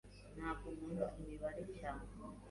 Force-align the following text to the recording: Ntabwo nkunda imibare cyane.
Ntabwo 0.37 0.67
nkunda 0.75 1.05
imibare 1.19 1.63
cyane. 1.77 2.07